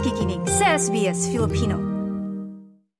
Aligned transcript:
nakikinig 0.00 0.40
sa 0.48 0.80
SBS 0.80 1.28
Filipino. 1.28 1.76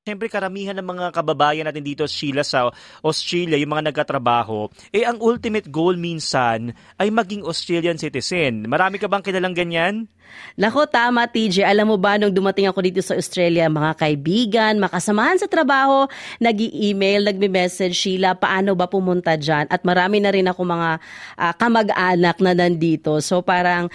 Siyempre 0.04 0.28
karamihan 0.28 0.76
ng 0.76 0.84
mga 0.84 1.16
kababayan 1.16 1.64
natin 1.64 1.80
dito 1.80 2.04
Sheila 2.04 2.44
sa 2.44 2.68
Australia, 3.00 3.56
yung 3.56 3.72
mga 3.72 3.88
nagkatrabaho, 3.88 4.68
eh 4.92 5.08
ang 5.08 5.16
ultimate 5.16 5.72
goal 5.72 5.96
minsan 5.96 6.76
ay 7.00 7.08
maging 7.08 7.40
Australian 7.48 7.96
citizen. 7.96 8.68
Marami 8.68 9.00
ka 9.00 9.08
bang 9.08 9.24
kilalang 9.24 9.56
ganyan? 9.56 10.12
Nako, 10.60 10.86
tama 10.86 11.26
TJ. 11.26 11.64
Alam 11.64 11.94
mo 11.94 11.96
ba, 11.96 12.20
nung 12.20 12.32
dumating 12.32 12.68
ako 12.68 12.80
dito 12.84 13.00
sa 13.00 13.16
Australia, 13.16 13.66
mga 13.66 13.96
kaibigan, 13.96 14.78
makasamahan 14.78 15.40
sa 15.40 15.48
trabaho, 15.48 16.06
nag 16.38 16.58
email 16.60 17.24
nagme-message, 17.26 17.96
Sheila, 17.96 18.36
paano 18.36 18.76
ba 18.76 18.86
pumunta 18.86 19.34
dyan? 19.34 19.66
At 19.72 19.82
marami 19.82 20.20
na 20.20 20.30
rin 20.30 20.46
ako 20.46 20.60
mga 20.64 20.90
uh, 21.38 21.52
kamag-anak 21.56 22.36
na 22.44 22.52
nandito. 22.52 23.18
So 23.24 23.42
parang 23.42 23.88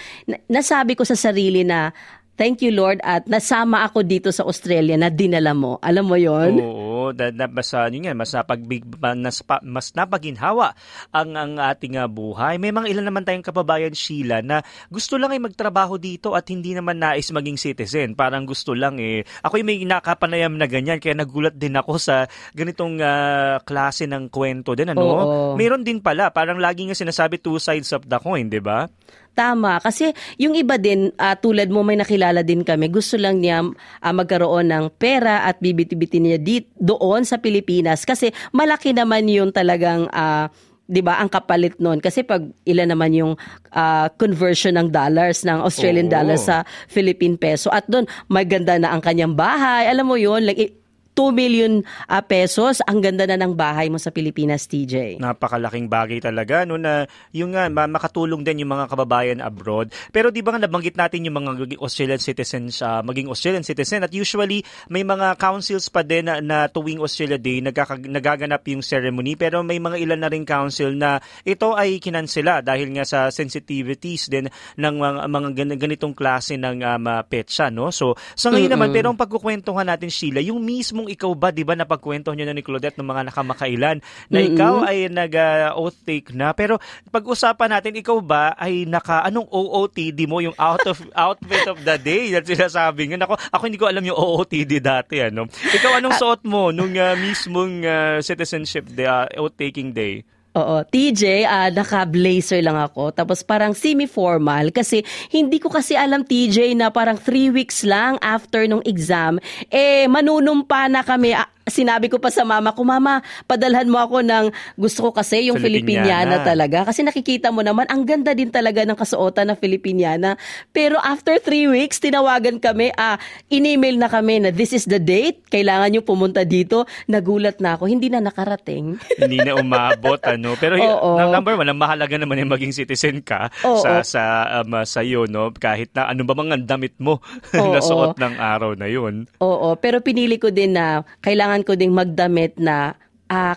nasabi 0.50 0.96
ko 0.96 1.06
sa 1.06 1.16
sarili 1.16 1.62
na, 1.62 1.92
Thank 2.36 2.60
you 2.60 2.70
Lord 2.70 3.00
at 3.00 3.24
nasama 3.26 3.82
ako 3.88 4.04
dito 4.04 4.28
sa 4.28 4.44
Australia 4.44 4.94
na 5.00 5.08
dinala 5.08 5.56
mo. 5.56 5.80
Alam 5.80 6.04
mo 6.04 6.16
'yon? 6.20 6.60
Oo, 6.60 6.85
da, 7.12 7.32
da, 7.32 7.46
mas 7.46 7.70
ano 7.72 7.96
yan, 7.96 8.16
mas 8.16 8.32
napagbig 8.32 8.84
mas, 9.00 9.40
mas 9.62 9.86
napaginhawa 9.96 10.74
ang 11.10 11.34
ang 11.34 11.52
ating 11.58 11.96
uh, 12.00 12.08
buhay. 12.10 12.56
May 12.60 12.72
mga 12.72 12.90
ilan 12.92 13.06
naman 13.08 13.24
tayong 13.24 13.46
kababayan 13.46 13.94
Sheila 13.94 14.40
na 14.40 14.62
gusto 14.88 15.16
lang 15.16 15.32
ay 15.32 15.40
magtrabaho 15.40 15.96
dito 15.96 16.32
at 16.36 16.48
hindi 16.52 16.72
naman 16.72 16.98
nais 17.00 17.28
maging 17.30 17.58
citizen. 17.60 18.14
Parang 18.16 18.44
gusto 18.44 18.72
lang 18.72 18.98
eh. 19.00 19.22
Ako 19.44 19.60
may 19.62 19.82
nakapanayam 19.82 20.54
na 20.56 20.66
ganyan 20.70 21.00
kaya 21.02 21.16
nagulat 21.16 21.56
din 21.56 21.76
ako 21.76 21.98
sa 22.00 22.26
ganitong 22.52 23.00
uh, 23.00 23.58
klase 23.62 24.04
ng 24.06 24.28
kwento 24.28 24.72
din 24.72 24.92
ano. 24.92 25.02
Oo. 25.02 25.54
Meron 25.58 25.86
din 25.86 25.98
pala, 26.02 26.30
parang 26.30 26.60
lagi 26.60 26.86
nga 26.86 26.96
sinasabi 26.96 27.40
two 27.40 27.58
sides 27.58 27.90
of 27.96 28.04
the 28.04 28.18
coin, 28.20 28.48
'di 28.48 28.60
ba? 28.62 28.88
Tama. 29.36 29.84
Kasi 29.84 30.16
yung 30.40 30.56
iba 30.56 30.80
din, 30.80 31.12
uh, 31.12 31.36
tulad 31.36 31.68
mo, 31.68 31.84
may 31.84 32.00
nakilala 32.00 32.40
din 32.40 32.64
kami, 32.64 32.88
gusto 32.88 33.20
lang 33.20 33.44
niya 33.44 33.60
uh, 33.68 34.12
magkaroon 34.16 34.72
ng 34.72 34.96
pera 34.96 35.44
at 35.44 35.60
bibiti-biti 35.60 36.24
niya 36.24 36.40
dit, 36.40 36.72
doon 36.86 37.26
sa 37.26 37.42
Pilipinas. 37.42 38.06
Kasi 38.06 38.30
malaki 38.54 38.94
naman 38.94 39.26
yung 39.26 39.50
talagang... 39.50 40.06
Uh, 40.14 40.46
'di 40.86 41.02
ba 41.02 41.18
ang 41.18 41.26
kapalit 41.26 41.74
noon 41.82 41.98
kasi 41.98 42.22
pag 42.22 42.46
ilan 42.62 42.94
naman 42.94 43.10
yung 43.10 43.32
uh, 43.74 44.06
conversion 44.14 44.78
ng 44.78 44.88
dollars 44.94 45.42
ng 45.42 45.58
Australian 45.58 46.06
Oo. 46.06 46.14
dollars 46.14 46.46
sa 46.46 46.62
Philippine 46.86 47.34
peso 47.34 47.68
at 47.74 47.84
doon 47.90 48.06
maganda 48.30 48.78
na 48.78 48.94
ang 48.94 49.02
kanyang 49.02 49.34
bahay 49.34 49.90
alam 49.90 50.06
mo 50.06 50.14
yon 50.14 50.46
like 50.46 50.78
2 51.16 51.32
million 51.32 51.80
uh, 51.80 52.20
pesos. 52.20 52.84
Ang 52.84 53.00
ganda 53.00 53.24
na 53.24 53.40
ng 53.40 53.56
bahay 53.56 53.88
mo 53.88 53.96
sa 53.96 54.12
Pilipinas, 54.12 54.68
TJ. 54.68 55.16
Napakalaking 55.16 55.88
bagay 55.88 56.20
talaga 56.20 56.68
no 56.68 56.76
na 56.76 57.08
yung 57.32 57.56
uh, 57.56 57.72
makatulong 57.72 58.44
din 58.44 58.60
yung 58.62 58.76
mga 58.76 58.92
kababayan 58.92 59.40
abroad. 59.40 59.88
Pero 60.12 60.28
di 60.28 60.44
ba 60.44 60.52
nga 60.52 60.68
nabanggit 60.68 61.00
natin 61.00 61.24
yung 61.24 61.40
mga 61.40 61.80
Australian 61.80 62.20
citizens 62.20 62.84
uh, 62.84 63.00
maging 63.00 63.32
Australian 63.32 63.64
citizen 63.64 64.04
at 64.04 64.12
usually 64.12 64.60
may 64.92 65.06
mga 65.06 65.40
councils 65.40 65.88
pa 65.88 66.04
din 66.04 66.28
na, 66.28 66.44
na 66.44 66.68
tuwing 66.68 67.00
Australia 67.00 67.40
Day 67.40 67.64
nagkaka, 67.64 67.96
nagaganap 68.02 68.60
yung 68.68 68.84
ceremony 68.84 69.38
pero 69.38 69.64
may 69.64 69.80
mga 69.80 69.96
ilan 70.02 70.20
na 70.20 70.28
rin 70.28 70.44
council 70.44 70.92
na 70.92 71.22
ito 71.46 71.72
ay 71.72 72.02
kinansela 72.02 72.60
dahil 72.60 72.92
nga 72.92 73.06
sa 73.06 73.32
sensitivities 73.32 74.28
din 74.28 74.50
ng 74.76 74.94
mga, 74.98 75.20
mga 75.30 75.48
ganitong 75.78 76.12
klase 76.12 76.58
ng 76.58 76.82
um, 76.82 77.06
petsa 77.24 77.70
no. 77.72 77.88
So 77.94 78.18
sa 78.34 78.50
ngayon 78.52 78.68
Mm-mm. 78.68 78.74
naman 78.76 78.88
pero 78.92 79.06
ang 79.14 79.18
pagkukwentuhan 79.18 79.86
natin 79.86 80.10
Sheila 80.10 80.42
yung 80.42 80.60
mismong 80.60 81.05
kung 81.06 81.14
ikaw 81.14 81.32
ba, 81.38 81.54
di 81.54 81.62
ba, 81.62 81.78
napagkwento 81.78 82.34
nyo 82.34 82.42
na 82.42 82.50
ni 82.50 82.66
Claudette 82.66 82.98
ng 82.98 83.06
mga 83.06 83.30
nakamakailan 83.30 84.02
na 84.26 84.42
mm-hmm. 84.42 84.50
ikaw 84.58 84.74
ay 84.82 85.06
nag-oath 85.06 86.02
take 86.02 86.34
na. 86.34 86.50
Pero 86.50 86.82
pag-usapan 87.14 87.78
natin, 87.78 87.94
ikaw 87.94 88.18
ba 88.18 88.58
ay 88.58 88.90
naka, 88.90 89.22
anong 89.22 89.46
OOTD 89.46 90.26
mo, 90.26 90.42
yung 90.42 90.58
out 90.58 90.82
of 90.90 90.98
outfit 91.14 91.70
of 91.70 91.78
the 91.86 91.94
day 92.02 92.34
that 92.34 92.42
sinasabi 92.42 93.06
nga. 93.06 93.22
Ako, 93.22 93.38
ako 93.38 93.62
hindi 93.62 93.78
ko 93.78 93.86
alam 93.86 94.02
yung 94.02 94.18
OOTD 94.18 94.82
dati. 94.82 95.22
Ano? 95.22 95.46
Ikaw, 95.46 96.02
anong 96.02 96.18
suot 96.18 96.42
mo 96.42 96.74
nung 96.74 96.90
uh, 96.98 97.14
mismong 97.14 97.86
uh, 97.86 98.18
citizenship 98.18 98.90
day, 98.90 99.06
uh, 99.06 99.30
oath-taking 99.38 99.94
day? 99.94 100.26
Oo, 100.56 100.80
TJ, 100.88 101.44
uh, 101.44 101.68
naka-blazer 101.68 102.64
lang 102.64 102.80
ako. 102.80 103.12
Tapos 103.12 103.44
parang 103.44 103.76
semi-formal 103.76 104.72
kasi 104.72 105.04
hindi 105.28 105.60
ko 105.60 105.68
kasi 105.68 105.92
alam 105.92 106.24
TJ 106.24 106.72
na 106.80 106.88
parang 106.88 107.20
three 107.20 107.52
weeks 107.52 107.84
lang 107.84 108.16
after 108.24 108.64
nung 108.64 108.80
exam, 108.88 109.36
eh 109.68 110.08
manunumpa 110.08 110.88
na 110.88 111.04
kami. 111.04 111.36
Uh, 111.36 111.44
sinabi 111.66 112.06
ko 112.06 112.22
pa 112.22 112.30
sa 112.30 112.46
mama 112.46 112.70
ko, 112.72 112.86
Mama, 112.86 113.22
padalhan 113.50 113.90
mo 113.90 113.98
ako 113.98 114.22
ng 114.22 114.54
gusto 114.78 115.08
ko 115.08 115.10
kasi 115.10 115.50
yung 115.50 115.58
Filipiniana, 115.58 116.38
Filipiniana 116.42 116.46
talaga. 116.46 116.78
Kasi 116.86 117.02
nakikita 117.02 117.50
mo 117.50 117.66
naman, 117.66 117.90
ang 117.90 118.06
ganda 118.06 118.32
din 118.32 118.50
talaga 118.50 118.86
ng 118.86 118.94
kasuotan 118.94 119.50
ng 119.50 119.58
Filipiniana. 119.58 120.38
Pero 120.70 120.96
after 121.02 121.42
three 121.42 121.66
weeks, 121.66 121.98
tinawagan 121.98 122.62
kami, 122.62 122.94
ah, 122.94 123.18
in-email 123.50 123.98
na 123.98 124.06
kami 124.06 124.46
na 124.46 124.50
this 124.54 124.70
is 124.70 124.86
the 124.86 125.02
date, 125.02 125.42
kailangan 125.50 125.90
nyo 125.90 126.02
pumunta 126.06 126.46
dito. 126.46 126.86
Nagulat 127.10 127.58
na 127.58 127.74
ako, 127.74 127.90
hindi 127.90 128.08
na 128.08 128.22
nakarating. 128.22 129.02
hindi 129.20 129.38
na 129.42 129.58
umabot, 129.58 130.22
ano. 130.22 130.54
Pero 130.56 130.78
Oo. 130.78 131.18
number 131.18 131.58
one, 131.58 131.66
ang 131.66 131.78
mahalaga 131.78 132.14
naman 132.14 132.42
yung 132.42 132.52
maging 132.52 132.74
citizen 132.74 133.18
ka 133.20 133.50
Oo. 133.66 133.82
sa 133.82 134.06
sa 134.06 134.22
um, 134.62 134.86
sa 134.86 135.02
iyo, 135.02 135.26
no? 135.26 135.50
Kahit 135.50 135.90
na 135.98 136.10
ano 136.10 136.22
ba 136.22 136.38
mga 136.38 136.62
damit 136.62 136.94
mo 137.02 137.18
na 137.52 137.82
suot 137.82 138.16
ng 138.16 138.34
araw 138.38 138.78
na 138.78 138.86
yun. 138.86 139.26
Oo, 139.42 139.74
pero 139.76 139.98
pinili 140.00 140.38
ko 140.38 140.54
din 140.54 140.78
na 140.78 141.02
kailangan 141.20 141.55
kailangan 141.56 141.64
ko 141.64 141.80
ding 141.80 141.94
magdamit 141.96 142.52
na 142.60 142.92
uh, 143.32 143.56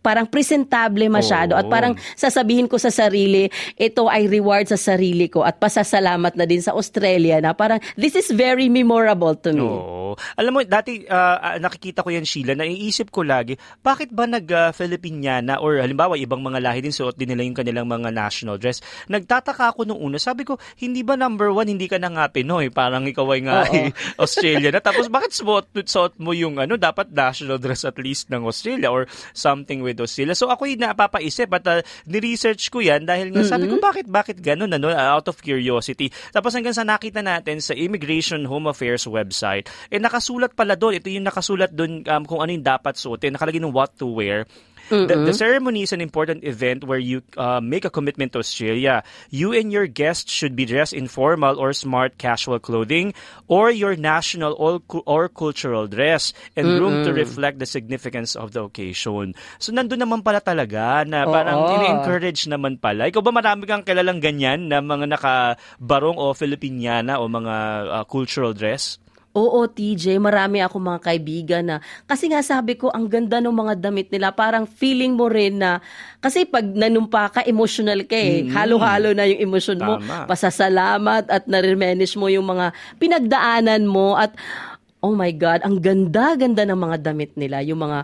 parang 0.00 0.26
presentable 0.26 1.06
masyado 1.10 1.54
oh. 1.54 1.60
at 1.60 1.66
parang 1.66 1.94
sasabihin 2.14 2.66
ko 2.70 2.78
sa 2.80 2.90
sarili, 2.90 3.50
ito 3.76 4.06
ay 4.06 4.30
reward 4.30 4.70
sa 4.70 4.78
sarili 4.78 5.26
ko 5.28 5.42
at 5.42 5.58
pasasalamat 5.60 6.34
na 6.38 6.44
din 6.46 6.62
sa 6.62 6.74
Australia 6.74 7.38
na 7.42 7.52
parang 7.54 7.82
this 7.98 8.14
is 8.14 8.30
very 8.32 8.70
memorable 8.70 9.34
to 9.34 9.50
me. 9.54 9.66
Oh. 9.66 10.14
Alam 10.40 10.52
mo, 10.56 10.60
dati 10.64 11.04
uh, 11.04 11.60
nakikita 11.60 12.02
ko 12.02 12.10
yan 12.10 12.24
Sheila, 12.24 12.56
naiisip 12.56 13.12
ko 13.12 13.22
lagi, 13.22 13.54
bakit 13.84 14.10
ba 14.10 14.24
nag-Filipiniana 14.24 15.60
uh, 15.60 15.64
or 15.64 15.82
halimbawa 15.82 16.16
ibang 16.16 16.40
mga 16.40 16.64
lahi 16.64 16.80
din 16.80 16.94
suot 16.94 17.14
din 17.18 17.30
nila 17.34 17.44
yung 17.44 17.58
kanilang 17.58 17.86
mga 17.86 18.10
national 18.10 18.56
dress. 18.56 18.80
Nagtataka 19.06 19.74
ako 19.74 19.84
nung 19.84 20.00
una, 20.00 20.16
sabi 20.16 20.48
ko, 20.48 20.56
hindi 20.80 21.04
ba 21.04 21.14
number 21.14 21.52
one, 21.52 21.68
hindi 21.68 21.86
ka 21.86 22.00
na 22.00 22.08
nga 22.08 22.24
Pinoy, 22.32 22.72
parang 22.72 23.04
ikaw 23.04 23.26
ay 23.34 23.40
nga 23.44 23.56
ay 23.68 23.92
Australia 24.16 24.72
na. 24.72 24.80
Tapos 24.80 25.10
bakit 25.12 25.36
suot, 25.36 25.70
suot 25.84 26.16
mo 26.18 26.32
yung 26.32 26.56
ano, 26.56 26.80
dapat 26.80 27.12
national 27.12 27.60
dress 27.60 27.84
at 27.84 27.96
least 28.00 28.32
ng 28.32 28.44
Australia 28.44 28.88
or 28.88 29.04
something 29.36 29.84
daw 29.94 30.08
sila. 30.08 30.32
So 30.32 30.48
ako 30.48 30.68
yung 30.68 30.82
napapaisip 30.84 31.48
at 31.52 31.64
uh, 31.68 31.80
ni-research 32.08 32.72
ko 32.72 32.80
yan 32.80 33.04
dahil 33.04 33.30
nga 33.30 33.44
sabi 33.44 33.68
ko 33.68 33.76
bakit 33.78 34.08
bakit 34.08 34.40
ganun 34.40 34.72
ano 34.72 34.90
out 34.92 35.28
of 35.28 35.38
curiosity. 35.40 36.10
Tapos 36.32 36.56
hanggang 36.56 36.74
sa 36.74 36.84
nakita 36.84 37.20
natin 37.20 37.60
sa 37.62 37.76
Immigration 37.76 38.44
Home 38.48 38.68
Affairs 38.72 39.06
website, 39.08 39.70
eh 39.88 40.00
nakasulat 40.00 40.52
pala 40.52 40.74
doon. 40.74 40.98
Ito 40.98 41.08
yung 41.12 41.26
nakasulat 41.26 41.70
doon 41.72 42.04
um, 42.04 42.24
kung 42.24 42.40
ano 42.40 42.50
yung 42.50 42.64
dapat 42.64 42.96
suotin. 42.98 43.36
Nakalagay 43.36 43.62
ng 43.62 43.74
what 43.74 43.94
to 43.96 44.08
wear. 44.08 44.48
The, 44.88 45.14
the, 45.28 45.34
ceremony 45.34 45.82
is 45.82 45.92
an 45.92 46.00
important 46.00 46.44
event 46.44 46.84
where 46.84 46.98
you 46.98 47.22
uh, 47.36 47.60
make 47.60 47.84
a 47.84 47.90
commitment 47.90 48.32
to 48.32 48.38
Australia. 48.40 49.04
You 49.30 49.52
and 49.52 49.72
your 49.72 49.86
guests 49.86 50.32
should 50.32 50.56
be 50.56 50.64
dressed 50.64 50.92
in 50.92 51.08
formal 51.08 51.58
or 51.58 51.72
smart 51.72 52.18
casual 52.18 52.58
clothing 52.58 53.14
or 53.48 53.70
your 53.70 53.96
national 53.96 54.56
or, 54.56 54.80
or 55.04 55.28
cultural 55.28 55.86
dress 55.86 56.32
and 56.56 56.66
Mm-mm. 56.66 56.78
groomed 56.78 57.04
to 57.04 57.12
reflect 57.12 57.58
the 57.58 57.66
significance 57.66 58.36
of 58.36 58.52
the 58.52 58.64
occasion. 58.64 59.34
So 59.58 59.72
nandun 59.72 60.00
naman 60.00 60.24
pala 60.24 60.40
talaga 60.40 61.04
na 61.04 61.28
parang 61.28 61.78
ini-encourage 61.78 62.48
naman 62.48 62.80
pala. 62.80 63.08
Ikaw 63.12 63.20
ba 63.20 63.32
marami 63.32 63.68
kang 63.68 63.84
kilalang 63.84 64.20
ganyan 64.20 64.72
na 64.72 64.80
mga 64.80 65.18
nakabarong 65.18 66.16
o 66.16 66.32
Filipiniana 66.32 67.20
o 67.20 67.28
mga 67.28 67.54
uh, 67.92 68.04
cultural 68.08 68.56
dress? 68.56 68.98
Oo, 69.38 69.70
TJ, 69.70 70.18
marami 70.18 70.58
ako 70.58 70.82
mga 70.82 71.00
kaibigan 71.06 71.62
na 71.62 71.76
kasi 72.10 72.26
nga 72.26 72.42
sabi 72.42 72.74
ko 72.74 72.90
ang 72.90 73.06
ganda 73.06 73.38
ng 73.38 73.54
mga 73.54 73.78
damit 73.78 74.10
nila. 74.10 74.34
Parang 74.34 74.66
feeling 74.66 75.14
mo 75.14 75.30
rin 75.30 75.62
na 75.62 75.78
kasi 76.18 76.42
pag 76.42 76.66
nanumpa 76.66 77.30
ka, 77.30 77.40
emotional 77.46 78.02
ka 78.02 78.18
eh. 78.18 78.42
Mm-hmm. 78.42 78.54
Halo-halo 78.58 79.14
na 79.14 79.30
yung 79.30 79.46
emosyon 79.46 79.78
mo. 79.78 80.02
Pasasalamat 80.26 81.30
at 81.30 81.46
nare-manage 81.46 82.18
mo 82.18 82.26
yung 82.26 82.50
mga 82.50 82.74
pinagdaanan 82.98 83.86
mo 83.86 84.18
at 84.18 84.34
oh 84.98 85.14
my 85.14 85.30
God, 85.30 85.62
ang 85.62 85.78
ganda-ganda 85.78 86.66
ng 86.66 86.78
mga 86.78 86.96
damit 86.98 87.30
nila. 87.38 87.62
Yung 87.62 87.78
mga 87.78 88.02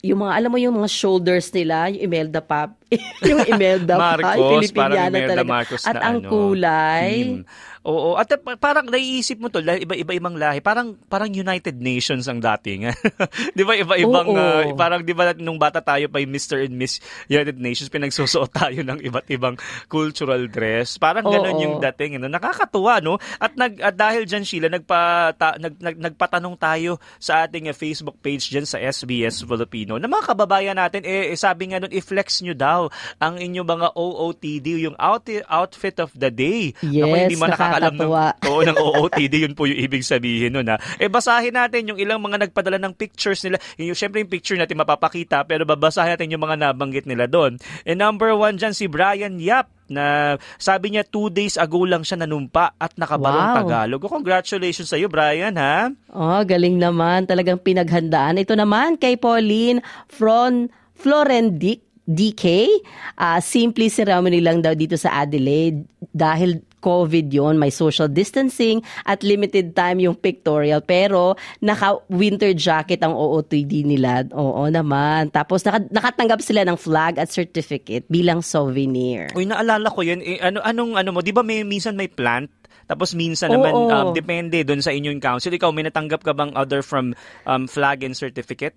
yung 0.00 0.24
mga, 0.24 0.32
alam 0.32 0.48
mo 0.48 0.56
yung 0.56 0.80
mga 0.80 0.88
shoulders 0.88 1.52
nila, 1.52 1.92
yung 1.92 2.08
Imelda 2.08 2.40
Pop, 2.40 2.79
yung 3.30 3.40
Imelda 3.46 3.94
Marcos, 3.94 4.34
Pop, 4.34 4.50
Filipiniana 4.58 5.18
talaga. 5.22 5.46
Marcos 5.46 5.82
At 5.86 5.94
na 5.94 6.00
ang 6.02 6.18
ano, 6.22 6.28
kulay, 6.30 7.10
team. 7.14 7.46
Oo, 7.80 8.12
at 8.20 8.28
parang 8.60 8.84
naiisip 8.92 9.40
mo 9.40 9.48
to, 9.48 9.64
iba-iba 9.64 10.12
ibang 10.12 10.36
lahi, 10.36 10.60
parang 10.60 11.00
parang 11.08 11.32
United 11.32 11.80
Nations 11.80 12.28
ang 12.28 12.36
dating. 12.36 12.92
'Di 13.56 13.64
ba 13.64 13.72
iba-ibang 13.72 14.28
uh, 14.36 14.76
parang 14.76 15.00
'di 15.00 15.16
ba 15.16 15.32
nung 15.40 15.56
bata 15.56 15.80
tayo 15.80 16.12
pa 16.12 16.20
Mr. 16.20 16.68
and 16.68 16.76
Miss 16.76 17.00
United 17.32 17.56
Nations 17.56 17.88
pinagsusuot 17.88 18.52
tayo 18.52 18.84
ng 18.84 19.00
iba't 19.00 19.32
ibang 19.32 19.56
cultural 19.88 20.44
dress. 20.52 21.00
Parang 21.00 21.24
ganoon 21.24 21.56
yung 21.56 21.76
dating, 21.80 22.20
ano? 22.20 22.28
Nakakatuwa, 22.28 23.00
no? 23.00 23.16
At 23.40 23.56
nag 23.56 23.80
at 23.80 23.96
dahil 23.96 24.28
diyan 24.28 24.44
Sheila 24.44 24.68
nagpa 24.68 25.32
ta, 25.40 25.56
nag, 25.56 25.80
nag, 25.80 25.96
nagpatanong 25.96 26.60
tayo 26.60 27.00
sa 27.16 27.48
ating 27.48 27.72
uh, 27.72 27.76
Facebook 27.76 28.20
page 28.20 28.52
diyan 28.52 28.68
sa 28.68 28.76
SBS 28.76 29.40
Filipino. 29.48 29.96
Na 29.96 30.04
mga 30.04 30.36
kababayan 30.36 30.76
natin 30.76 31.00
eh, 31.08 31.32
eh 31.32 31.38
sabi 31.40 31.72
nga 31.72 31.80
doon 31.80 31.96
i-flex 31.96 32.44
nyo 32.44 32.52
daw 32.52 32.79
wow, 32.80 32.88
ang 33.20 33.36
inyong 33.36 33.68
mga 33.68 33.88
OOTD, 33.92 34.66
yung 34.88 34.96
out, 34.96 35.28
outfit 35.48 36.00
of 36.00 36.10
the 36.16 36.32
day. 36.32 36.72
Yes, 36.80 37.04
Ako, 37.04 37.14
hindi 37.14 37.36
man 37.36 37.48
nakakalam 37.52 37.94
ng, 38.00 38.10
oo, 38.48 38.60
ng 38.64 38.78
OOTD, 38.78 39.34
yun 39.44 39.54
po 39.54 39.68
yung 39.68 39.80
ibig 39.80 40.06
sabihin 40.06 40.56
nun. 40.56 40.72
Ha? 40.72 40.80
Eh, 40.96 41.12
basahin 41.12 41.52
natin 41.52 41.92
yung 41.92 41.98
ilang 42.00 42.22
mga 42.22 42.48
nagpadala 42.48 42.80
ng 42.80 42.96
pictures 42.96 43.44
nila. 43.44 43.60
Yung, 43.76 43.96
syempre 43.96 44.24
yung 44.24 44.32
picture 44.32 44.56
natin 44.56 44.80
mapapakita, 44.80 45.44
pero 45.44 45.68
babasahin 45.68 46.16
natin 46.16 46.32
yung 46.32 46.44
mga 46.44 46.56
nabanggit 46.56 47.04
nila 47.04 47.28
doon. 47.28 47.60
And 47.84 48.00
number 48.00 48.32
one 48.32 48.56
dyan, 48.56 48.72
si 48.72 48.88
Brian 48.88 49.36
Yap 49.36 49.68
na 49.90 50.38
sabi 50.54 50.94
niya 50.94 51.02
two 51.02 51.34
days 51.34 51.58
ago 51.58 51.82
lang 51.82 52.06
siya 52.06 52.22
nanumpa 52.22 52.78
at 52.78 52.94
nakabarong 52.94 53.48
Wow. 53.50 53.56
Tagalog. 53.58 54.00
Oh, 54.06 54.14
congratulations 54.14 54.86
sa 54.86 54.94
iyo, 54.94 55.10
Brian, 55.10 55.58
ha? 55.58 55.90
Oh, 56.14 56.40
galing 56.46 56.78
naman. 56.78 57.26
Talagang 57.26 57.58
pinaghandaan. 57.58 58.38
Ito 58.38 58.54
naman 58.54 58.94
kay 59.02 59.18
Pauline 59.18 59.82
from 60.06 60.70
Florendic 60.94 61.89
DK. 62.10 62.66
Ah, 63.14 63.38
simply 63.38 63.86
ceremony 63.86 64.42
lang 64.42 64.58
daw 64.58 64.74
dito 64.74 64.98
sa 64.98 65.22
Adelaide 65.22 65.86
dahil 66.10 66.58
COVID 66.80 67.28
yon 67.28 67.60
may 67.60 67.68
social 67.68 68.08
distancing 68.08 68.80
at 69.04 69.20
limited 69.20 69.76
time 69.76 70.00
yung 70.00 70.16
pictorial 70.16 70.80
pero 70.80 71.36
naka-winter 71.60 72.56
jacket 72.56 73.04
ang 73.04 73.12
OOTD 73.12 73.84
nila. 73.84 74.24
Oo 74.32 74.64
naman. 74.66 75.28
Tapos 75.30 75.62
naka- 75.62 75.86
nakatanggap 75.92 76.40
sila 76.40 76.64
ng 76.64 76.80
flag 76.80 77.20
at 77.20 77.28
certificate 77.28 78.08
bilang 78.08 78.40
souvenir. 78.40 79.28
Uy, 79.36 79.44
naalala 79.44 79.92
ko 79.92 80.00
yun. 80.02 80.24
Eh, 80.24 80.40
ano, 80.40 80.64
anong, 80.64 80.96
ano 80.96 81.08
mo, 81.12 81.20
di 81.20 81.36
ba 81.36 81.44
may, 81.44 81.62
minsan 81.62 81.94
may 81.94 82.08
plant? 82.08 82.48
Tapos 82.90 83.14
minsan 83.14 83.54
Oo. 83.54 83.62
naman, 83.62 83.72
um, 83.86 84.10
depende 84.10 84.66
doon 84.66 84.82
sa 84.82 84.90
inyong 84.90 85.22
council. 85.22 85.54
Ikaw, 85.54 85.70
may 85.70 85.86
natanggap 85.86 86.26
ka 86.26 86.34
bang 86.34 86.50
other 86.58 86.82
from 86.82 87.14
um, 87.46 87.70
flag 87.70 88.02
and 88.02 88.18
certificate? 88.18 88.74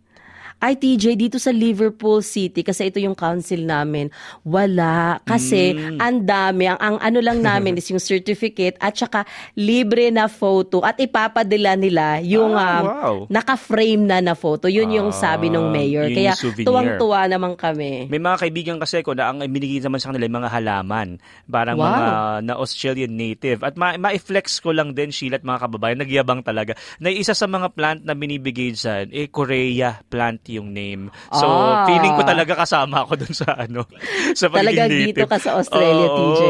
Ay, 0.58 0.76
TJ, 0.76 1.16
dito 1.16 1.38
sa 1.38 1.50
Liverpool 1.50 2.20
City, 2.20 2.62
kasi 2.62 2.88
ito 2.88 2.98
yung 2.98 3.14
council 3.14 3.62
namin, 3.62 4.10
wala. 4.44 5.18
Kasi 5.24 5.74
Mm. 5.74 5.98
ang 5.98 6.18
dami. 6.22 6.64
Ang, 6.68 6.80
ang 6.80 6.98
ano 7.00 7.20
lang 7.20 7.40
namin 7.40 7.74
is 7.80 7.88
yung 7.88 8.00
certificate 8.00 8.78
at 8.78 8.94
saka 8.94 9.26
libre 9.54 10.10
na 10.10 10.28
photo 10.28 10.82
at 10.82 10.98
ipapadala 10.98 11.74
nila 11.74 12.20
yung 12.20 12.54
Ah, 12.54 12.80
um, 12.80 12.86
wow. 12.86 13.16
naka-frame 13.28 14.04
na 14.04 14.20
na 14.20 14.34
photo. 14.34 14.68
Yun 14.68 14.92
yung 14.92 15.10
sabi 15.10 15.48
ng 15.48 15.68
Ah, 15.68 15.74
mayor. 15.74 16.06
yun 16.06 16.16
Kaya 16.16 16.34
tuwang-tuwa 16.60 17.26
naman 17.26 17.56
kami. 17.56 18.08
May 18.08 18.20
mga 18.20 18.38
kaibigan 18.40 18.78
kasi 18.78 19.02
ko 19.02 19.14
na 19.14 19.30
ang 19.30 19.42
binigay 19.44 19.80
naman 19.80 19.98
sa 19.98 20.12
kanila 20.12 20.28
mga 20.30 20.52
halaman. 20.52 21.08
Parang 21.46 21.78
Wow. 21.78 21.86
mga 21.86 22.04
na 22.44 22.54
Australian 22.56 23.14
native. 23.14 23.64
At 23.64 23.74
ma- 23.74 23.96
ma-flex 23.96 24.60
ko 24.60 24.72
lang 24.72 24.92
din, 24.92 25.10
Sheila 25.10 25.38
at 25.38 25.44
mga 25.44 25.60
kababayan, 25.62 26.00
nagyabang 26.00 26.42
talaga, 26.42 26.74
na 26.98 27.10
isa 27.10 27.32
sa 27.32 27.46
mga 27.46 27.72
plant 27.72 28.02
na 28.04 28.14
binibigay 28.14 28.72
dyan, 28.72 29.10
eh, 29.10 29.28
Korea 29.28 30.00
plant 30.04 30.43
yung 30.50 30.70
name. 30.70 31.10
So, 31.30 31.44
Ah. 31.44 31.84
feeling 31.84 32.14
ko 32.14 32.24
talaga 32.24 32.54
kasama 32.56 33.04
ako 33.04 33.14
dun 33.18 33.34
sa 33.34 33.58
ano, 33.58 33.84
sa 34.40 34.48
pagiging 34.48 34.60
Talagang 34.78 34.90
native. 34.90 35.08
dito 35.10 35.26
ka 35.26 35.38
sa 35.38 35.52
Australia, 35.56 36.08
Oo. 36.08 36.18
TJ. 36.18 36.44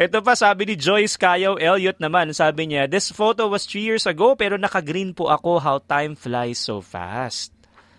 Ito 0.00 0.18
pa, 0.20 0.34
sabi 0.34 0.62
ni 0.66 0.74
Joyce 0.74 1.14
Kayaw 1.14 1.56
Elliot 1.56 1.96
naman, 1.96 2.30
sabi 2.30 2.66
niya, 2.66 2.84
this 2.84 3.08
photo 3.08 3.46
was 3.46 3.64
three 3.64 3.86
years 3.86 4.04
ago, 4.04 4.34
pero 4.34 4.56
naka-green 4.56 5.12
po 5.12 5.30
ako 5.30 5.56
how 5.56 5.78
time 5.78 6.12
flies 6.12 6.58
so 6.58 6.80
fast. 6.80 7.53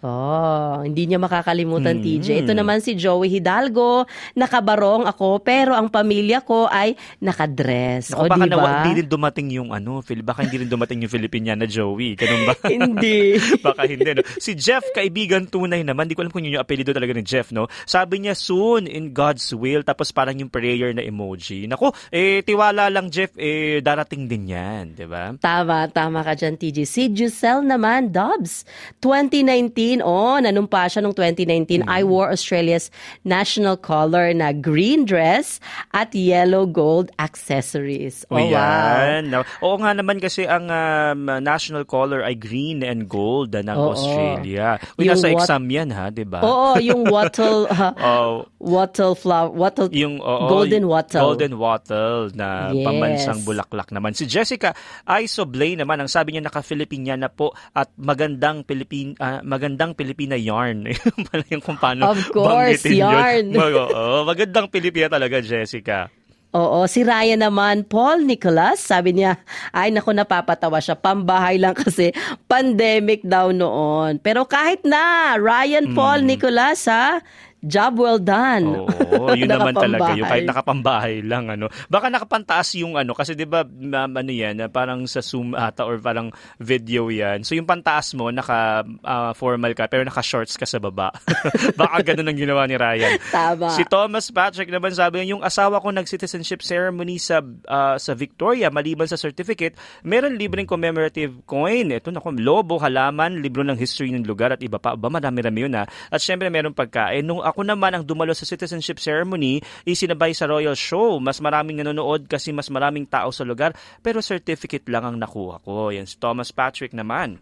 Oh, 0.05 0.85
hindi 0.85 1.09
niya 1.09 1.17
makakalimutan, 1.17 1.97
Mm. 1.97 2.03
TJ. 2.05 2.27
Ito 2.45 2.53
naman 2.53 2.77
si 2.77 2.93
Joey 2.93 3.33
Hidalgo. 3.33 4.05
Nakabarong 4.37 5.09
ako, 5.09 5.41
pero 5.41 5.73
ang 5.73 5.89
pamilya 5.89 6.45
ko 6.45 6.69
ay 6.69 6.93
nakadress. 7.17 8.13
Naku, 8.13 8.21
o, 8.21 8.29
baka 8.29 8.45
diba? 8.45 8.53
nawa- 8.53 8.85
hindi 8.85 9.01
rin 9.01 9.09
dumating 9.09 9.47
yung 9.49 9.69
ano, 9.73 10.05
Phil, 10.05 10.21
baka 10.21 10.45
hindi 10.45 10.61
rin 10.61 10.69
dumating 10.69 11.01
yung 11.01 11.09
Filipiniana 11.09 11.65
Joey. 11.65 12.13
Ganun 12.13 12.45
ba? 12.45 12.53
Hindi. 12.75 13.33
baka 13.65 13.87
hindi. 13.87 14.05
No? 14.13 14.21
Si 14.37 14.53
Jeff, 14.53 14.85
kaibigan 14.93 15.49
tunay 15.49 15.81
naman. 15.81 16.05
Di 16.05 16.13
ko 16.13 16.21
alam 16.21 16.29
kung 16.29 16.45
yun 16.45 16.59
yung 16.59 16.63
apelido 16.63 16.91
talaga 16.91 17.15
ni 17.15 17.25
Jeff, 17.25 17.49
no? 17.49 17.65
Sabi 17.85 18.21
niya, 18.21 18.37
soon, 18.37 18.85
in 18.85 19.09
God's 19.09 19.49
will. 19.49 19.81
Tapos 19.81 20.11
parang 20.11 20.37
yung 20.37 20.51
prayer 20.51 20.93
na 20.93 21.01
emoji. 21.01 21.65
Naku, 21.65 21.89
eh, 22.11 22.45
tiwala 22.45 22.91
lang, 22.91 23.09
Jeff, 23.09 23.33
eh, 23.35 23.81
darating 23.81 24.27
din 24.27 24.51
yan. 24.51 24.93
Di 24.93 25.07
ba? 25.07 25.33
Tama, 25.33 25.89
tama 25.89 26.21
ka 26.21 26.35
dyan, 26.35 26.59
TJ. 26.59 26.77
Si 26.83 27.09
Giselle 27.09 27.63
naman, 27.63 28.11
Dobbs. 28.11 28.67
2019, 28.99 29.94
oh, 29.99 30.35
nanumpa 30.35 30.87
siya 30.87 30.99
nung 30.99 31.13
2019. 31.13 31.83
I 31.83 32.01
wore 32.01 32.27
Australia's 32.27 32.89
national 33.21 33.75
color 33.75 34.31
na 34.31 34.49
green 34.51 35.03
dress 35.03 35.59
at 35.91 36.09
yellow 36.11 36.63
gold 36.65 37.11
accessories. 37.17 38.25
O 38.27 38.35
Oh, 38.35 38.41
wow. 38.41 38.49
yan. 38.49 39.29
Na- 39.29 39.45
Oo 39.59 39.77
nga 39.77 39.91
naman 39.91 40.17
kasi 40.17 40.43
ang 40.43 40.65
um, 40.65 41.19
national 41.39 41.83
color 41.83 42.19
ay 42.19 42.33
green 42.33 42.81
and 42.81 43.05
gold 43.05 43.51
ah, 43.51 43.61
ng 43.61 43.75
Oo. 43.75 43.91
Australia. 43.91 44.79
Uy, 44.95 45.05
Yung 45.05 45.13
nasa 45.13 45.27
what- 45.29 45.43
exam 45.43 45.63
yan 45.67 45.89
ha, 45.89 46.09
di 46.09 46.23
ba? 46.23 46.39
Oo, 46.41 46.79
yung 46.79 47.05
wattle, 47.13 47.67
uh, 47.67 47.93
Oh, 47.97 48.33
wattle 48.57 49.13
flower, 49.13 49.51
wattle, 49.51 49.91
yung 49.91 50.17
oo, 50.17 50.47
golden 50.47 50.87
wattle. 50.87 51.21
Golden 51.21 51.53
wattle 51.55 52.31
na 52.33 52.47
Yes. 52.65 52.81
pambansang 52.81 53.39
bulaklak 53.43 53.91
naman. 53.91 54.11
Si 54.11 54.25
Jessica 54.25 54.71
Isoblay 55.05 55.75
naman, 55.75 55.99
ang 55.99 56.07
sabi 56.07 56.33
niya 56.33 56.41
naka-Filipiniana 56.41 57.27
po 57.27 57.51
at 57.71 57.91
magandang 57.95 58.63
Pilipin 58.63 59.13
ah, 59.17 59.41
magandang 59.41 59.74
Pilipina 59.91 60.33
yarn. 60.33 60.87
Pala 61.27 61.43
yung 61.47 61.59
kung 61.59 61.75
paano 61.75 62.09
Of 62.09 62.31
course, 62.31 62.79
banggitin 62.79 62.95
yun. 62.95 63.03
yarn. 63.03 63.45
Mag- 63.59 63.75
oo, 63.75 64.23
magandang 64.23 64.67
Pilipina 64.67 65.07
talaga, 65.07 65.37
Jessica. 65.39 66.07
Oo, 66.49 66.87
si 66.87 67.03
Ryan 67.03 67.43
naman, 67.43 67.83
Paul 67.83 68.23
Nicholas, 68.23 68.79
sabi 68.79 69.11
niya, 69.11 69.43
ay 69.69 69.91
naku 69.91 70.15
napapatawa 70.15 70.79
siya, 70.79 70.95
pambahay 70.95 71.59
lang 71.59 71.75
kasi 71.75 72.15
pandemic 72.47 73.19
daw 73.21 73.51
noon. 73.51 74.17
Pero 74.17 74.47
kahit 74.47 74.79
na, 74.81 75.35
Ryan 75.35 75.91
Paul 75.91 76.23
Hmm. 76.23 76.31
Nicholas 76.31 76.87
ha, 76.87 77.19
job 77.59 77.99
well 77.99 78.15
done. 78.17 78.87
Oo, 78.87 78.87
yun 79.33 79.49
naman 79.49 79.73
talaga. 79.75 80.13
Yung 80.15 80.27
kahit 80.27 80.45
Nakapambahay. 80.47 81.13
lang. 81.25 81.49
ano 81.51 81.67
Baka 81.89 82.07
nakapantaas 82.07 82.77
yung 82.79 82.95
ano. 82.95 83.11
Kasi 83.17 83.33
di 83.33 83.47
ba 83.47 83.65
ma'am, 83.65 84.11
ano 84.15 84.31
yan, 84.31 84.61
ah, 84.61 84.69
parang 84.69 85.03
sa 85.09 85.19
Zoom 85.19 85.57
ata 85.57 85.83
or 85.83 85.97
parang 85.99 86.29
video 86.61 87.09
yan. 87.09 87.41
So 87.43 87.57
yung 87.57 87.67
pantaas 87.67 88.13
mo, 88.13 88.29
naka-formal 88.29 89.73
ka, 89.73 89.89
pero 89.89 90.05
naka-shorts 90.05 90.55
ka 90.55 90.67
sa 90.69 90.77
baba. 90.77 91.09
Baka 91.79 92.13
ganun 92.13 92.29
ang 92.29 92.39
ginawa 92.39 92.69
ni 92.69 92.75
Ryan. 92.77 93.17
Tama. 93.31 93.73
Si 93.73 93.83
Thomas 93.87 94.29
Patrick 94.29 94.69
naman 94.69 94.93
sabi 94.93 95.25
yung 95.25 95.41
asawa 95.41 95.81
ko 95.81 95.89
nag-citizenship 95.89 96.61
ceremony 96.61 97.17
sa 97.17 97.41
ah, 97.67 97.97
sa 97.97 98.13
Victoria, 98.13 98.69
maliban 98.69 99.07
sa 99.09 99.17
certificate, 99.17 99.75
meron 100.05 100.37
libreng 100.37 100.67
commemorative 100.67 101.41
coin. 101.47 101.89
Ito 101.93 102.11
na 102.11 102.21
lobo, 102.21 102.77
halaman, 102.81 103.39
libro 103.39 103.63
ng 103.63 103.77
history 103.77 104.11
ng 104.11 104.25
lugar 104.27 104.53
at 104.53 104.61
iba 104.61 104.77
pa. 104.77 104.93
Ba, 104.97 105.07
marami-rami 105.07 105.59
yun 105.65 105.73
ha. 105.77 105.83
At 106.11 106.19
syempre 106.21 106.49
meron 106.51 106.75
pagkain. 106.75 107.23
Nung 107.25 107.41
ako 107.41 107.63
naman 107.63 107.95
ang 107.95 108.03
dumalo 108.03 108.35
sa 108.35 108.45
citizenship 108.45 108.99
ceremony, 109.05 109.61
isinabay 109.85 110.33
sa 110.33 110.49
royal 110.49 110.73
show. 110.73 111.21
Mas 111.21 111.37
maraming 111.37 111.85
nanonood 111.85 112.25
kasi 112.25 112.49
mas 112.49 112.73
maraming 112.73 113.05
tao 113.05 113.29
sa 113.29 113.45
lugar, 113.45 113.77
pero 114.01 114.25
certificate 114.25 114.89
lang 114.89 115.05
ang 115.05 115.17
nakuha 115.21 115.61
ko. 115.61 115.93
Yan 115.93 116.09
si 116.09 116.17
Thomas 116.17 116.49
Patrick 116.49 116.97
naman. 116.97 117.37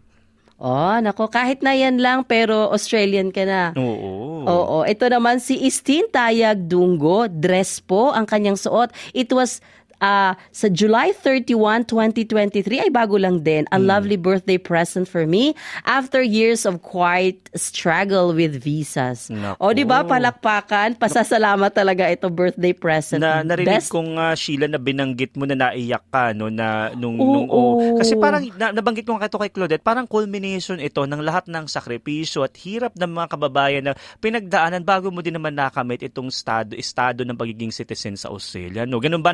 Oh, 0.54 0.94
nako, 1.02 1.26
kahit 1.34 1.66
na 1.66 1.74
yan 1.74 1.98
lang, 1.98 2.22
pero 2.22 2.70
Australian 2.70 3.34
ka 3.34 3.42
na. 3.42 3.74
Oo. 3.74 4.46
Oo, 4.46 4.76
ito 4.86 5.02
naman 5.10 5.42
si 5.42 5.58
Istin 5.66 6.06
Tayag 6.06 6.70
Dungo, 6.70 7.26
dress 7.26 7.82
po 7.82 8.14
ang 8.14 8.22
kanyang 8.22 8.54
suot. 8.54 8.94
It 9.10 9.34
was 9.34 9.58
ah, 9.98 10.38
sa 10.54 10.70
July 10.70 11.10
31, 11.10 11.90
2023 11.90 12.86
ay 12.86 12.90
bago 12.94 13.18
lang 13.18 13.42
din. 13.42 13.66
A 13.74 13.78
lovely 13.82 14.14
birthday 14.14 14.56
present 14.56 15.10
for 15.10 15.26
me 15.26 15.58
after 15.82 16.22
years 16.22 16.62
of 16.62 16.86
quiet 16.86 17.50
struggle 17.58 18.30
with 18.30 18.62
visas. 18.62 19.26
Naku. 19.26 19.58
O 19.58 19.74
di 19.74 19.82
ba 19.82 20.06
palakpakan, 20.06 20.94
pasasalamat 20.94 21.74
talaga 21.74 22.06
ito 22.06 22.30
birthday 22.30 22.70
present. 22.70 23.24
na 23.24 23.40
narinig 23.40 23.80
Best 23.80 23.90
kong 23.90 24.20
ah, 24.20 24.36
Sheila 24.36 24.68
na 24.68 24.78
binanggit 24.78 25.34
mo 25.34 25.48
na 25.48 25.56
naiyak 25.56 26.04
ka 26.12 26.36
no 26.36 26.52
na 26.52 26.92
nung 26.92 27.16
Oo. 27.16 27.32
nung 27.32 27.46
oh. 27.48 27.96
kasi 27.98 28.14
parang 28.20 28.44
na, 28.60 28.70
nabanggit 28.70 29.08
mo 29.08 29.16
nga 29.16 29.30
ito 29.30 29.40
kay 29.40 29.50
Claudette 29.50 29.84
parang 29.84 30.04
culmination 30.04 30.76
ito 30.78 31.02
ng 31.08 31.20
lahat 31.24 31.48
ng 31.48 31.64
sakripisyo 31.64 32.44
at 32.44 32.54
hirap 32.60 32.92
ng 32.94 33.10
mga 33.10 33.28
kababayan 33.32 33.82
na 33.90 33.92
pinagdaanan 34.20 34.84
bago 34.84 35.08
mo 35.08 35.24
din 35.24 35.34
naman 35.34 35.56
nakamit 35.56 36.04
itong 36.04 36.28
estado 36.28 36.76
estado 36.76 37.24
ng 37.24 37.38
pagiging 37.38 37.72
citizen 37.72 38.14
sa 38.14 38.28
Australia 38.30 38.84
no 38.84 39.00
ganun 39.00 39.24
ba 39.24 39.32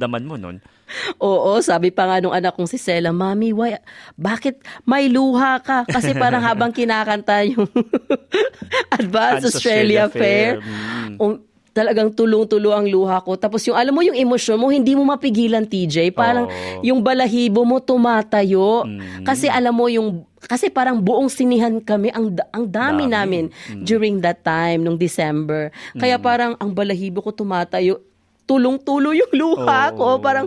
napararamdaman 0.00 0.24
mo 0.24 0.36
nun 0.40 0.56
Oo, 1.22 1.62
sabi 1.62 1.94
pa 1.94 2.02
nga 2.10 2.18
nung 2.18 2.34
anak 2.34 2.50
kong 2.58 2.66
si 2.66 2.74
Sela, 2.74 3.14
Mami, 3.14 3.54
why, 3.54 3.78
bakit 4.18 4.58
may 4.82 5.06
luha 5.06 5.62
ka? 5.62 5.86
Kasi 5.86 6.18
parang 6.18 6.42
habang 6.50 6.74
kinakanta 6.74 7.46
yung 7.46 7.70
Advanced 8.98 9.46
Advanced 9.46 9.46
Australia, 9.54 10.10
Australia 10.10 10.10
Fair, 10.10 10.50
Fair, 10.58 11.14
mm. 11.14 11.22
um, 11.22 11.38
talagang 11.70 12.10
tulong-tulo 12.10 12.74
ang 12.74 12.90
luha 12.90 13.22
ko. 13.22 13.38
Tapos 13.38 13.62
yung, 13.70 13.78
alam 13.78 13.94
mo, 13.94 14.02
yung 14.02 14.18
emosyon 14.18 14.58
mo, 14.58 14.74
hindi 14.74 14.98
mo 14.98 15.06
mapigilan, 15.06 15.62
TJ. 15.62 16.10
Parang 16.10 16.50
Oo. 16.50 16.82
yung 16.82 16.98
balahibo 17.06 17.62
mo 17.62 17.78
tumatayo. 17.78 18.82
Mm. 18.82 19.22
Kasi 19.22 19.46
alam 19.46 19.70
mo, 19.70 19.86
yung 19.86 20.26
kasi 20.40 20.72
parang 20.72 20.98
buong 20.98 21.30
sinihan 21.30 21.78
kami, 21.78 22.10
ang, 22.10 22.34
ang 22.50 22.64
dami, 22.66 23.06
Dami. 23.06 23.14
namin 23.14 23.44
during 23.86 24.18
that 24.24 24.42
time, 24.42 24.82
nung 24.82 24.98
December. 24.98 25.70
Kaya 25.94 26.18
parang 26.18 26.58
ang 26.58 26.74
balahibo 26.74 27.22
ko 27.22 27.30
tumatayo, 27.30 28.09
tulong-tulo 28.48 29.12
yung 29.16 29.32
luha 29.34 29.92
Oo. 29.92 29.96
ko. 29.96 30.06
Parang, 30.22 30.46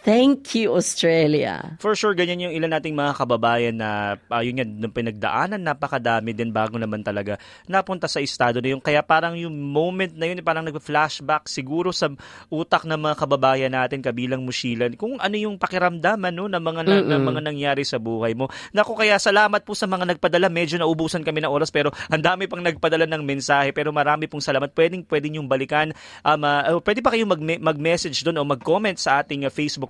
Thank 0.00 0.56
you, 0.56 0.72
Australia. 0.72 1.76
For 1.76 1.92
sure, 1.92 2.16
ganyan 2.16 2.48
yung 2.48 2.56
ilan 2.56 2.72
nating 2.72 2.96
mga 2.96 3.20
kababayan 3.20 3.76
na, 3.76 4.16
uh, 4.32 4.40
yun 4.40 4.64
yan, 4.64 4.80
nung 4.80 4.96
pinagdaanan, 4.96 5.60
napakadami 5.60 6.32
din 6.32 6.48
bago 6.48 6.80
naman 6.80 7.04
talaga 7.04 7.36
napunta 7.68 8.08
sa 8.08 8.16
estado 8.16 8.64
na 8.64 8.72
yun. 8.72 8.80
Kaya 8.80 9.04
parang 9.04 9.36
yung 9.36 9.52
moment 9.52 10.08
na 10.16 10.24
yun, 10.24 10.40
parang 10.40 10.64
nag-flashback 10.64 11.52
siguro 11.52 11.92
sa 11.92 12.08
utak 12.48 12.88
ng 12.88 12.96
mga 12.96 13.14
kababayan 13.20 13.76
natin, 13.76 14.00
kabilang 14.00 14.40
mo, 14.40 14.48
Sheila, 14.48 14.88
kung 14.96 15.20
ano 15.20 15.36
yung 15.36 15.60
pakiramdam 15.60 16.16
ano, 16.32 16.48
ng 16.48 16.62
mga, 16.64 16.80
na, 16.88 16.96
ng 17.04 17.20
mga 17.20 17.40
nangyari 17.44 17.84
sa 17.84 18.00
buhay 18.00 18.32
mo. 18.32 18.48
Naku, 18.72 18.96
kaya 18.96 19.20
salamat 19.20 19.68
po 19.68 19.76
sa 19.76 19.84
mga 19.84 20.16
nagpadala. 20.16 20.48
Medyo 20.48 20.80
naubusan 20.80 21.20
kami 21.20 21.44
ng 21.44 21.52
oras, 21.52 21.68
pero 21.68 21.92
ang 22.08 22.24
dami 22.24 22.48
pang 22.48 22.64
nagpadala 22.64 23.04
ng 23.04 23.20
mensahe. 23.20 23.76
Pero 23.76 23.92
marami 23.92 24.32
pong 24.32 24.40
salamat. 24.40 24.72
Pwedeng, 24.72 25.04
pwedeng 25.12 25.36
yung 25.36 25.48
balikan. 25.50 25.92
Um, 26.24 26.40
uh, 26.40 26.80
pwede 26.80 27.04
pa 27.04 27.12
kayong 27.12 27.36
mag- 27.36 27.76
mag-message 27.76 28.24
doon 28.24 28.40
o 28.40 28.48
mag-comment 28.48 28.96
sa 28.96 29.20
ating 29.20 29.44
uh, 29.44 29.52
Facebook 29.52 29.89